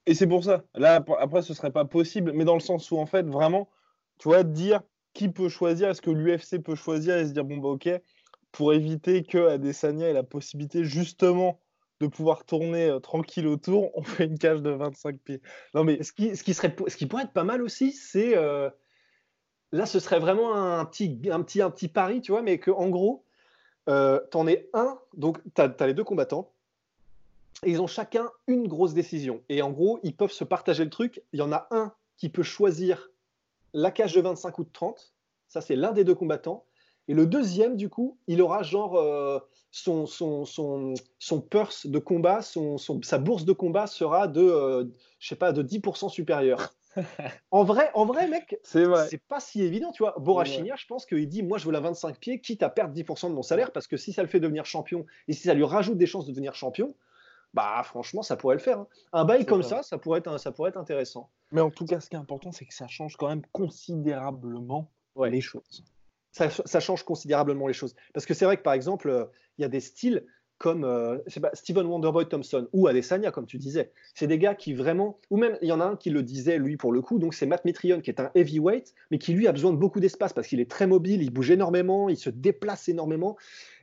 Et 0.08 0.14
c'est 0.14 0.28
pour 0.28 0.44
ça. 0.44 0.64
Là 0.76 1.06
après, 1.20 1.42
ce 1.42 1.54
serait 1.54 1.72
pas 1.72 1.86
possible, 1.86 2.34
mais 2.34 2.44
dans 2.44 2.56
le 2.56 2.60
sens 2.60 2.92
où 2.92 2.98
en 2.98 3.06
fait 3.06 3.26
vraiment, 3.26 3.70
tu 4.18 4.28
vois, 4.28 4.44
dire 4.44 4.82
qui 5.14 5.30
peut 5.30 5.48
choisir, 5.48 5.90
est-ce 5.90 6.02
que 6.02 6.12
l'UFC 6.12 6.62
peut 6.62 6.76
choisir 6.76 7.16
et 7.18 7.28
se 7.28 7.32
dire 7.32 7.46
bon 7.46 7.58
bah 7.58 7.70
ok 7.70 7.90
pour 8.52 8.74
éviter 8.74 9.24
que 9.24 9.48
Adesanya 9.48 10.10
ait 10.10 10.14
la 10.14 10.24
possibilité 10.24 10.84
justement 10.84 11.61
de 12.02 12.08
pouvoir 12.08 12.46
tourner 12.46 12.88
euh, 12.88 13.00
tranquille 13.00 13.48
autour, 13.48 13.96
on 13.98 14.04
fait 14.04 14.26
une 14.26 14.38
cage 14.38 14.62
de 14.62 14.72
25 14.72 15.20
pieds. 15.20 15.42
Non 15.74 15.84
mais 15.84 16.02
ce 16.04 16.12
qui, 16.12 16.36
ce 16.36 16.44
qui, 16.44 16.54
serait, 16.54 16.76
ce 16.88 16.98
qui 16.98 17.06
pourrait 17.06 17.24
être 17.24 17.34
pas 17.34 17.44
mal 17.44 17.62
aussi, 17.62 17.92
c'est 17.92 18.36
euh, 18.36 18.70
là 19.72 19.86
ce 19.86 20.00
serait 20.00 20.20
vraiment 20.20 20.56
un 20.56 20.84
petit, 20.86 21.22
un 21.32 21.42
petit, 21.42 21.62
un 21.62 21.70
petit 21.70 21.88
pari, 21.88 22.22
tu 22.22 22.32
vois, 22.32 22.42
mais 22.42 22.58
que 22.58 22.72
en 22.72 22.90
gros, 22.90 23.24
euh, 23.88 24.20
t'en 24.32 24.48
es 24.48 24.70
un, 24.74 25.00
donc 25.14 25.40
tu 25.56 25.62
as, 25.62 25.88
les 25.88 25.94
deux 25.94 26.04
combattants, 26.04 26.52
et 27.64 27.72
ils 27.72 27.82
ont 27.82 27.88
chacun 27.88 28.30
une 28.48 28.68
grosse 28.68 28.94
décision. 28.94 29.44
Et 29.50 29.62
en 29.62 29.72
gros, 29.72 30.00
ils 30.04 30.16
peuvent 30.16 30.32
se 30.32 30.44
partager 30.44 30.84
le 30.84 30.90
truc. 30.90 31.22
Il 31.32 31.40
y 31.40 31.44
en 31.44 31.52
a 31.52 31.68
un 31.70 31.94
qui 32.18 32.30
peut 32.30 32.44
choisir 32.44 33.10
la 33.74 33.92
cage 33.92 34.14
de 34.14 34.22
25 34.22 34.58
ou 34.58 34.64
de 34.64 34.72
30, 34.72 35.14
ça 35.48 35.62
c'est 35.62 35.76
l'un 35.76 35.92
des 35.92 36.04
deux 36.04 36.16
combattants, 36.16 36.66
Et 37.12 37.14
le 37.14 37.26
deuxième, 37.26 37.76
du 37.76 37.90
coup, 37.90 38.18
il 38.28 38.42
aura 38.42 38.64
genre 38.64 38.96
euh, 38.98 39.38
son, 39.70 40.06
son, 40.06 40.46
son, 40.46 40.94
son 41.20 41.42
purse 41.42 41.86
de 41.86 42.00
combat, 42.00 42.42
son, 42.42 42.78
son- 42.78 43.02
sa 43.02 43.18
bourse 43.18 43.44
de 43.44 43.52
combat 43.52 43.86
sera 43.86 44.30
de, 44.30 44.40
euh, 44.40 44.86
je 45.20 45.28
sais 45.28 45.36
pas, 45.36 45.52
de 45.52 45.62
10% 45.62 46.08
supérieure. 46.08 46.74
en 47.52 47.66
vrai, 47.66 47.92
en 47.96 48.06
vrai, 48.06 48.30
mec, 48.30 48.58
C'est 48.64 48.88
pas 49.28 49.42
si 49.42 49.62
évident, 49.62 49.92
tu 49.92 50.04
vois. 50.04 50.16
Borachinia, 50.20 50.76
je 50.78 50.86
pense 50.86 51.06
qu'il 51.06 51.28
dit, 51.28 51.44
moi, 51.44 51.58
je 51.58 51.66
veux 51.66 51.74
la 51.74 51.82
25 51.82 52.18
pieds, 52.18 52.40
quitte 52.40 52.64
à 52.64 52.70
perdre 52.70 52.94
10% 52.94 53.28
de 53.28 53.34
mon 53.36 53.42
salaire, 53.44 53.74
parce 53.74 53.88
que 53.88 53.98
si 53.98 54.14
ça 54.14 54.22
le 54.22 54.30
fait 54.30 54.40
devenir 54.40 54.66
champion 54.66 55.06
et 55.28 55.34
si 55.34 55.44
ça 55.44 55.54
lui 55.54 55.66
rajoute 55.66 55.98
des 55.98 56.06
chances 56.08 56.26
de 56.28 56.32
devenir 56.32 56.56
champion, 56.56 56.96
bah 57.54 57.82
franchement, 57.84 58.22
ça 58.22 58.38
pourrait 58.38 58.56
le 58.56 58.62
faire. 58.62 58.80
hein. 58.80 58.88
Un 59.12 59.26
bail 59.26 59.46
comme 59.46 59.64
ça. 59.64 59.78
ça, 59.78 59.84
ça 59.84 59.98
pourrait 59.98 60.20
être, 60.20 60.38
ça 60.40 60.54
pourrait 60.54 60.70
être 60.70 60.78
intéressant. 60.78 61.30
Mais 61.52 61.60
en 61.60 61.72
tout 61.72 61.84
cas, 61.86 62.00
ce 62.00 62.10
qui 62.10 62.16
est 62.16 62.20
important, 62.20 62.54
c'est 62.54 62.66
que 62.66 62.74
ça 62.74 62.88
change 62.88 63.18
quand 63.18 63.28
même 63.28 63.42
considérablement 63.52 64.90
Ouais. 65.18 65.30
les 65.30 65.42
choses. 65.42 65.84
Ça, 66.32 66.80
change 66.80 67.04
considérablement 67.04 67.68
les 67.68 67.74
choses. 67.74 67.96
Parce 68.14 68.26
que 68.26 68.34
c'est 68.34 68.46
vrai 68.46 68.58
que 68.58 68.64
par 68.64 68.74
exemple, 68.74 69.10
euh, 69.10 69.26
il 69.58 69.62
y 69.62 69.66
a 69.66 69.68
des 69.68 69.80
styles 69.82 70.26
comme 70.58 70.84
euh, 70.84 71.18
pas, 71.42 71.52
Wonderboy 71.84 72.28
Thompson 72.28 72.68
ou 72.72 72.88
Adesanya, 72.88 73.32
comme 73.32 73.48
tu 73.48 73.58
disais. 73.58 73.92
C'est 74.14 74.28
des 74.28 74.38
gars 74.38 74.54
qui 74.54 74.76
vraiment, 74.76 75.20
ou 75.32 75.38
même 75.38 75.58
il 75.64 75.68
y 75.68 75.72
en 75.72 75.82
a 75.82 75.86
un 75.86 75.96
qui 75.96 76.12
le 76.12 76.22
disait 76.22 76.60
lui 76.60 76.78
pour 76.78 76.92
le 76.92 77.02
coup, 77.02 77.18
donc 77.18 77.34
c'est 77.34 77.48
Matt 77.48 77.66
Mitrione 77.66 78.04
qui 78.04 78.12
est 78.12 78.20
un 78.20 78.30
heavyweight, 78.36 78.94
mais 79.10 79.18
qui 79.18 79.34
lui 79.34 79.48
a 79.48 79.52
besoin 79.52 79.72
de 79.72 79.78
beaucoup 79.78 80.00
d'espace 80.00 80.34
parce 80.34 80.48
qu'il 80.48 80.60
est 80.60 80.70
très 80.70 80.86
mobile, 80.86 81.24
il 81.24 81.32
bouge 81.32 81.50
énormément, 81.50 82.10
il 82.10 82.18
se 82.18 82.30
déplace 82.30 82.88
énormément. 82.90 83.38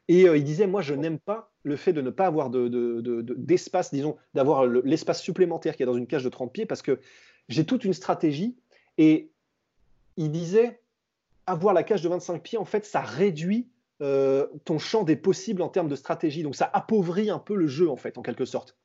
Et 0.07 0.29
euh, 0.29 0.37
il 0.37 0.45
disait, 0.45 0.69
moi 0.69 0.81
je 0.81 0.95
n'aime 0.95 1.19
pas 1.19 1.51
le 1.65 1.75
fait 1.75 1.93
de 1.93 2.01
ne 2.01 2.11
pas 2.11 2.27
avoir 2.27 2.49
de- 2.49 2.69
de- 2.69 3.01
d'espace, 3.37 3.93
disons, 3.93 4.17
d'avoir 4.35 4.65
le- 4.65 4.83
l'espace 4.85 5.21
supplémentaire 5.21 5.75
qu'il 5.77 5.85
y 5.85 5.89
a 5.89 5.93
dans 5.93 5.99
une 5.99 6.07
cage 6.07 6.23
de 6.25 6.29
30 6.29 6.53
pieds 6.53 6.65
parce 6.65 6.83
que 6.83 7.01
j'ai 7.49 7.67
toute 7.67 7.85
une 7.85 7.93
stratégie. 7.93 8.57
Et 8.99 9.31
il 10.17 10.31
disait, 10.31 10.81
avoir 11.49 11.75
la 11.75 11.83
cage 11.83 12.03
de 12.03 12.09
25 12.09 12.43
pieds, 12.43 12.59
en 12.59 12.65
fait, 12.65 12.85
ça 12.85 13.01
réduit 13.01 13.69
euh, 14.01 14.47
ton 14.65 14.79
champ 14.79 15.03
des 15.03 15.17
possibles 15.17 15.63
en 15.63 15.69
termes 15.69 15.89
de 15.89 15.97
stratégie. 15.97 16.43
Donc, 16.43 16.55
ça 16.55 16.71
appauvrit 16.73 17.31
un 17.31 17.39
peu 17.39 17.55
le 17.57 17.67
jeu, 17.67 17.91
en 17.91 17.97
fait, 17.97 18.19
en 18.19 18.23
quelque 18.23 18.45
sorte. 18.45 18.77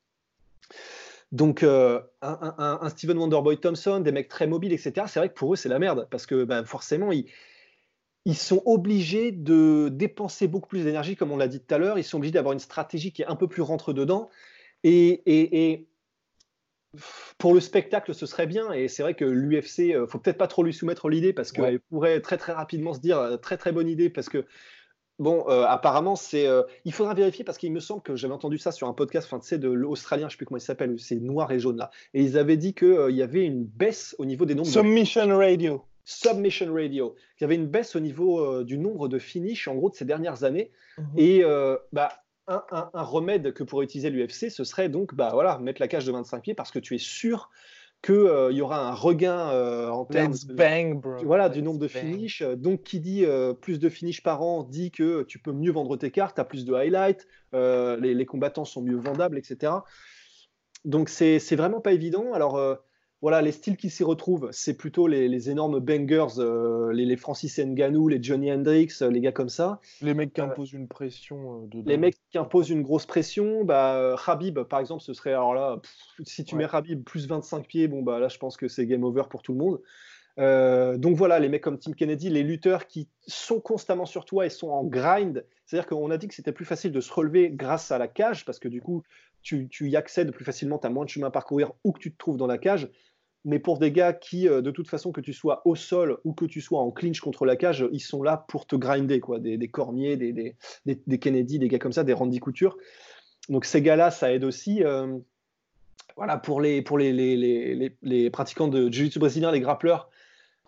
Donc, 1.32 1.63
euh, 1.63 2.00
un, 2.22 2.79
un- 2.82 2.89
Steven 2.89 3.17
Wonderboy 3.17 3.60
Thompson, 3.60 4.00
des 4.00 4.12
mecs 4.12 4.29
très 4.29 4.48
mobiles, 4.48 4.74
etc., 4.74 5.05
c'est 5.08 5.20
vrai 5.20 5.29
que 5.29 5.34
pour 5.34 5.53
eux, 5.53 5.55
c'est 5.55 5.70
la 5.70 5.79
merde. 5.79 6.08
Parce 6.10 6.25
que 6.25 6.43
bah, 6.43 6.63
forcément, 6.63 7.12
ils, 7.12 8.36
sont 8.36 8.62
obligés 8.65 9.32
de 9.32 9.89
dépenser 9.91 10.48
beaucoup 10.48 10.70
plus 10.70 10.84
d'énergie, 10.84 11.15
comme 11.15 11.32
on 11.32 11.38
l'a 11.38 11.48
dit 11.48 11.60
tout 11.60 11.74
à 11.75 11.77
l'heure. 11.77 12.00
Ils 12.00 12.03
sont 12.03 12.17
obligés 12.17 12.34
d'avoir 12.34 12.53
une 12.53 12.60
stratégie 12.60 13.12
qui 13.12 13.22
est 13.24 13.27
un 13.27 13.36
peu 13.36 13.48
plus 13.48 13.62
rentre-dedans. 13.62 14.29
Et 14.84 15.88
pour 17.38 17.53
le 17.53 17.59
spectacle, 17.59 18.13
ce 18.13 18.25
serait 18.25 18.47
bien. 18.47 18.71
Et 18.71 18.88
c'est 18.88 19.03
vrai 19.03 19.13
que 19.13 19.25
l'UFC, 19.25 19.93
euh, 19.95 20.07
faut 20.07 20.19
peut-être 20.19 20.38
pas 20.38 20.47
trop 20.47 20.63
lui 20.63 20.73
soumettre 20.73 21.09
l'idée 21.09 21.33
parce 21.33 21.51
qu'elle 21.51 21.63
Ouais. 21.75 21.79
pourrait 21.89 22.21
très 22.21 22.38
très 22.38 22.53
rapidement 22.53 22.93
se 22.93 23.00
dire 23.00 23.17
euh, 23.19 23.38
très 23.38 23.57
très 23.57 23.71
bonne 23.71 23.89
idée 23.89 24.09
parce 24.09 24.29
que 24.29 24.45
bon, 25.19 25.45
euh, 25.47 25.63
apparemment 25.65 26.15
c'est, 26.15 26.47
euh, 26.47 26.63
il 26.85 26.93
faudra 26.93 27.13
vérifier 27.13 27.43
parce 27.43 27.57
qu'il 27.57 27.71
me 27.71 27.79
semble 27.79 28.01
que 28.01 28.15
j'avais 28.15 28.33
entendu 28.33 28.57
ça 28.57 28.71
sur 28.71 28.88
un 28.88 28.93
podcast, 28.93 29.27
enfin 29.27 29.39
tu 29.39 29.47
sais 29.47 29.57
de 29.57 29.69
l'Australien, 29.69 30.27
je 30.27 30.33
sais 30.33 30.38
plus 30.38 30.45
comment 30.45 30.57
il 30.57 30.62
s'appelle, 30.62 31.00
c'est 31.00 31.15
noir 31.15 31.51
et 31.51 31.59
jaune 31.59 31.77
là, 31.77 31.91
et 32.13 32.21
ils 32.23 32.38
avaient 32.38 32.57
dit 32.57 32.73
que 32.73 32.85
euh, 32.85 33.12
il 33.12 33.15
y 33.17 33.21
avait 33.21 33.45
une 33.45 33.63
baisse 33.63 34.15
au 34.17 34.25
niveau 34.25 34.45
des 34.45 34.55
nombres 34.55 34.67
de 34.67 34.73
Submission 34.73 35.38
Radio. 35.38 35.83
Submission 36.05 36.73
Radio, 36.73 37.15
qu'il 37.38 37.41
y 37.41 37.45
avait 37.45 37.55
une 37.55 37.67
baisse 37.67 37.95
au 37.95 38.00
niveau 38.01 38.63
du 38.63 38.77
nombre 38.77 39.07
de 39.07 39.19
finishes 39.19 39.69
en 39.69 39.75
gros 39.75 39.89
de 39.89 39.95
ces 39.95 40.03
dernières 40.03 40.43
années. 40.43 40.71
Mhm. 40.97 41.05
Et 41.15 41.43
bah, 41.93 42.09
un, 42.47 42.63
un- 42.71 42.89
un 42.93 43.03
remède 43.03 43.53
que 43.53 43.63
pourrait 43.63 43.85
utiliser 43.85 44.09
l'UFC, 44.09 44.50
ce 44.50 44.63
serait 44.63 44.89
donc 44.89 45.15
bah, 45.15 45.31
voilà, 45.33 45.57
mettre 45.59 45.81
la 45.81 45.88
cage 45.88 46.05
de 46.05 46.12
25 46.12 46.41
pieds 46.41 46.53
parce 46.53 46.71
que 46.71 46.79
tu 46.79 46.95
es 46.95 47.00
sûr 47.00 47.50
qu'il 48.01 48.50
y 48.51 48.62
aura 48.62 48.85
un 48.89 48.93
regain 48.93 49.50
euh, 49.51 49.88
en 49.89 50.03
termes 50.03 50.33
de- 50.47 50.53
bang, 50.53 51.00
bro. 51.00 51.23
voilà, 51.23 51.47
du 51.47 51.62
nombre 51.62 51.79
de 51.79 51.88
finishes. 51.88 52.41
Euh, 52.41 52.55
Donc, 52.57 52.83
qui 52.83 53.00
dit 53.00 53.23
euh, 53.25 53.53
plus 53.53 53.79
de 53.79 53.88
finishes 53.88 54.21
par 54.23 54.41
an 54.41 54.63
dit 54.63 54.91
que 54.91 55.23
tu 55.23 55.39
peux 55.39 55.53
mieux 55.53 55.71
vendre 55.71 55.95
tes 55.95 56.12
cartes, 56.12 56.35
tu 56.35 56.41
as 56.41 56.43
plus 56.43 56.65
de 56.65 56.73
highlights, 56.73 57.25
euh, 57.53 57.95
les, 57.95 58.13
les 58.13 58.25
combattants 58.25 58.65
sont 58.65 58.81
mieux 58.81 58.97
vendables, 58.97 59.38
etc. 59.38 59.71
Donc, 60.83 61.07
c'est 61.07 61.39
vraiment 61.55 61.79
pas 61.79 61.93
évident. 61.93 62.33
Alors, 62.33 62.57
euh, 62.57 62.75
voilà, 63.24 63.42
les 63.42 63.53
styles 63.53 63.77
qui 63.77 63.89
s'y 63.89 64.03
retrouvent, 64.03 64.50
c'est 64.51 64.74
plutôt 64.75 65.08
les, 65.08 65.30
les 65.30 65.50
énormes 65.50 65.80
bangers, 65.80 66.39
euh, 66.39 66.92
les, 66.92 67.06
les 67.06 67.15
Francis 67.15 67.58
Ngannou, 67.58 68.10
les 68.10 68.22
Johnny 68.22 68.51
Hendricks, 68.51 69.01
euh, 69.01 69.10
les 69.10 69.22
gars 69.22 69.32
comme 69.32 69.48
ça. 69.48 69.80
Les 70.01 70.13
mecs 70.13 70.34
qui 70.34 70.42
Euh, 70.42 70.44
imposent 70.44 70.74
une 70.74 70.89
pression. 70.89 71.70
Les 71.86 71.96
mecs 71.98 72.18
qui 72.32 72.38
imposent 72.38 72.70
une 72.70 72.82
grosse 72.84 73.06
pression, 73.06 73.63
bah, 73.63 74.18
Khabib, 74.25 74.60
par 74.63 74.82
exemple, 74.82 75.01
ce 75.01 75.13
serait, 75.13 75.32
alors 75.32 75.53
là, 75.53 75.77
pff, 75.82 76.27
si 76.27 76.44
tu 76.44 76.56
Ouais. 76.56 76.63
mets 76.63 76.70
Khabib 76.70 77.01
plus 77.06 77.25
25 77.25 77.65
pieds, 77.65 77.88
bon, 77.88 78.01
bah 78.03 78.20
là, 78.20 78.27
je 78.27 78.38
pense 78.38 78.58
que 78.58 78.68
c'est 78.68 78.86
game 78.86 79.06
over 79.06 79.24
pour 79.30 79.42
tout 79.42 79.53
le 79.53 79.58
monde. 79.58 79.82
Donc 81.00 81.15
voilà, 81.15 81.39
les 81.39 81.48
mecs 81.48 81.63
comme 81.63 81.80
Tim 81.80 81.94
Kennedy, 81.94 82.30
les 82.30 82.44
lutteurs 82.44 82.88
qui 82.88 83.08
sont 83.25 83.62
constamment 83.62 84.06
sur 84.06 84.25
toi 84.25 84.46
et 84.46 84.50
sont 84.50 84.70
en 84.70 84.84
grind. 84.84 85.46
C'est-à-dire 85.65 85.88
qu'on 85.88 86.12
a 86.12 86.18
dit 86.18 86.27
que 86.27 86.34
c'était 86.36 86.51
plus 86.51 86.65
facile 86.65 86.92
de 86.92 87.00
se 87.00 87.13
relever 87.13 87.51
grâce 87.51 87.89
à 87.92 87.98
la 87.98 88.10
cage, 88.10 88.44
parce 88.44 88.60
que 88.60 88.68
du 88.68 88.82
coup, 88.82 89.03
tu, 89.42 89.68
tu 89.70 89.89
y 89.89 89.96
accèdes 89.96 90.32
plus 90.32 90.46
facilement, 90.46 90.77
tu 90.77 90.88
as 90.88 90.89
moins 90.89 91.06
de 91.06 91.10
chemin 91.10 91.27
à 91.27 91.32
parcourir 91.32 91.72
où 91.84 91.92
que 91.92 92.00
tu 92.00 92.12
te 92.12 92.18
trouves 92.18 92.38
dans 92.38 92.48
la 92.48 92.58
cage. 92.58 92.89
Mais 93.45 93.59
pour 93.59 93.77
des 93.77 93.91
gars 93.91 94.13
qui, 94.13 94.47
euh, 94.47 94.62
de 94.62 94.71
toute 94.71 94.88
façon, 94.88 95.12
que 95.12 95.19
tu 95.21 95.33
sois 95.33 95.62
au 95.65 95.75
sol 95.75 96.17
ou 96.23 96.33
que 96.33 96.45
tu 96.45 96.62
sois 96.62 96.79
en 96.79 96.91
clinch 96.91 97.19
contre 97.19 97.45
la 97.45 97.55
cage, 97.57 97.85
ils 97.91 98.00
sont 98.00 98.23
là 98.23 98.45
pour 98.47 98.65
te 98.65 98.75
grinder, 98.75 99.19
quoi. 99.19 99.39
Des, 99.39 99.57
des 99.57 99.67
Cormier, 99.67 100.15
des, 100.15 100.31
des, 100.31 100.55
des- 100.85 101.01
des 101.05 101.19
Kennedy, 101.19 101.59
des 101.59 101.67
gars 101.67 101.79
comme 101.79 101.91
ça, 101.91 102.03
des 102.03 102.13
Randy 102.13 102.39
Couture. 102.39 102.77
Donc 103.50 103.65
ces 103.65 103.81
gars-là, 103.81 104.12
ça 104.12 104.31
aide 104.31 104.43
aussi. 104.45 104.83
euh, 104.83 105.17
voilà, 106.15 106.38
pour 106.38 106.62
les, 106.62 106.81
pour 106.81 106.97
les, 106.97 107.12
les, 107.12 107.35
les, 107.35 107.97
les- 108.01 108.29
pratiquants 108.29 108.67
de 108.67 108.89
jiu-jitsu 108.89 109.19
brésilien, 109.19 109.51
les 109.51 109.59
grappleurs, 109.59 110.09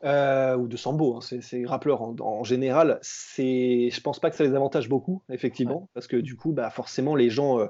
euh, 0.04 0.56
ou 0.58 0.68
de 0.68 0.76
sambo, 0.76 1.16
hein, 1.16 1.20
c'est 1.22 1.62
grappleurs 1.62 2.02
en, 2.02 2.16
en 2.20 2.44
général, 2.44 3.00
c'est, 3.02 3.90
je 3.92 4.02
pense 4.02 4.20
pas 4.20 4.30
que 4.30 4.36
ça 4.36 4.44
les 4.44 4.54
avantage 4.54 4.90
beaucoup, 4.90 5.24
effectivement, 5.30 5.88
parce 5.94 6.08
que 6.08 6.18
du 6.18 6.36
coup, 6.36 6.52
bah, 6.52 6.70
forcément, 6.70 7.16
les 7.16 7.30
gens 7.30 7.60
euh, 7.60 7.68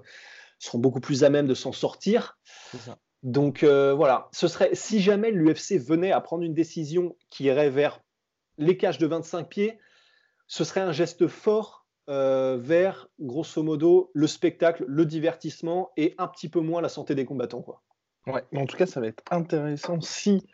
seront 0.58 0.80
beaucoup 0.80 1.00
plus 1.00 1.24
à 1.24 1.30
même 1.30 1.48
de 1.48 1.54
s'en 1.54 1.72
sortir. 1.72 2.38
C'est 2.72 2.80
ça. 2.80 2.98
Donc 3.26 3.64
euh, 3.64 3.92
voilà, 3.96 4.30
ce 4.32 4.48
serait 4.48 4.70
si 4.74 5.02
jamais 5.02 5.32
l'UFC 5.32 5.80
venait 5.80 6.12
à 6.12 6.22
prendre 6.22 6.44
une 6.44 6.54
décision 6.54 7.16
qui 7.32 7.46
irait 7.46 7.72
vers 7.72 8.00
les 8.60 8.78
cages 8.78 9.00
de 9.00 9.08
25 9.08 9.50
pieds, 9.50 9.80
ce 10.46 10.64
serait 10.64 10.82
un 10.82 10.92
geste 10.92 11.28
fort 11.28 11.88
euh, 12.08 12.56
vers, 12.62 13.08
grosso 13.20 13.64
modo, 13.64 14.12
le 14.14 14.28
spectacle, 14.28 14.86
le 14.88 15.08
divertissement 15.08 15.90
et 15.98 16.14
un 16.20 16.28
petit 16.28 16.50
peu 16.50 16.60
moins 16.60 16.84
la 16.84 16.88
santé 16.88 17.16
des 17.16 17.26
combattants. 17.26 17.66
Ouais, 18.28 18.44
mais 18.52 18.62
en 18.62 18.68
tout 18.68 18.78
cas, 18.78 18.86
ça 18.86 19.02
va 19.02 19.08
être 19.08 19.24
intéressant 19.32 20.00
si, 20.02 20.46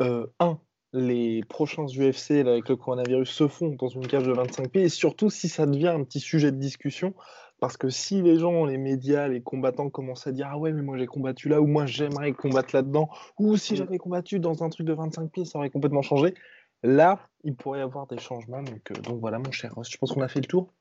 euh, 0.00 0.28
un, 0.38 0.60
les 0.92 1.42
prochains 1.48 1.86
UFC 1.86 2.30
avec 2.46 2.68
le 2.68 2.76
coronavirus 2.76 3.28
se 3.28 3.48
font 3.48 3.70
dans 3.70 3.88
une 3.88 4.06
cage 4.06 4.22
de 4.22 4.32
25 4.32 4.70
pieds, 4.70 4.82
et 4.82 4.88
surtout 4.88 5.30
si 5.30 5.48
ça 5.48 5.66
devient 5.66 5.88
un 5.88 6.04
petit 6.04 6.20
sujet 6.20 6.52
de 6.52 6.58
discussion, 6.58 7.12
parce 7.60 7.76
que 7.76 7.88
si 7.90 8.22
les 8.22 8.38
gens, 8.38 8.64
les 8.64 8.78
médias, 8.78 9.28
les 9.28 9.42
combattants 9.42 9.90
commencent 9.90 10.26
à 10.26 10.32
dire 10.32 10.48
Ah 10.50 10.58
ouais, 10.58 10.72
mais 10.72 10.82
moi 10.82 10.96
j'ai 10.98 11.06
combattu 11.06 11.48
là, 11.48 11.60
ou 11.60 11.66
moi 11.66 11.86
j'aimerais 11.86 12.32
combattre 12.32 12.74
là-dedans, 12.74 13.08
ou 13.38 13.56
si 13.56 13.74
Mm. 13.74 13.76
j'avais 13.76 13.98
combattu 13.98 14.40
dans 14.40 14.62
un 14.64 14.70
truc 14.70 14.86
de 14.86 14.92
25 14.94 15.30
pieds, 15.30 15.44
ça 15.44 15.58
aurait 15.58 15.70
complètement 15.70 16.02
changé. 16.02 16.34
Là, 16.82 17.28
il 17.44 17.54
pourrait 17.54 17.80
y 17.80 17.82
avoir 17.82 18.06
des 18.06 18.18
changements. 18.18 18.62
Donc, 18.62 18.90
euh, 18.90 18.94
donc 19.02 19.20
voilà, 19.20 19.38
mon 19.38 19.50
cher 19.52 19.74
Ross, 19.74 19.88
je 19.90 19.98
pense 19.98 20.12
qu'on 20.12 20.22
a 20.22 20.28
fait 20.28 20.40
le 20.40 20.46
tour. 20.46 20.72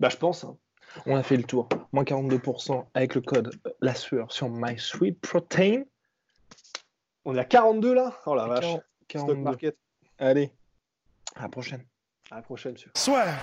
Bah, 0.00 0.08
je 0.08 0.16
pense. 0.16 0.42
hein. 0.44 0.56
On 1.06 1.16
a 1.16 1.22
fait 1.22 1.36
le 1.36 1.44
tour. 1.44 1.68
Moins 1.92 2.04
42% 2.04 2.84
avec 2.94 3.14
le 3.14 3.20
code 3.20 3.52
euh, 3.66 3.70
la 3.80 3.94
sueur 3.94 4.32
sur 4.32 4.48
MySweetProtein. 4.50 5.84
On 7.24 7.34
est 7.36 7.40
à 7.40 7.44
42 7.44 7.94
là? 7.94 8.12
Oh 8.26 8.34
la 8.34 8.46
vache. 8.46 8.60
40, 8.64 8.80
Stock 8.80 9.26
42. 9.28 9.40
market. 9.42 9.76
Allez, 10.18 10.50
à 11.36 11.42
la 11.42 11.48
prochaine. 11.48 11.84
À 12.30 12.36
la 12.36 12.42
prochaine, 12.42 12.72
monsieur. 12.72 12.90
Swear. 12.96 13.42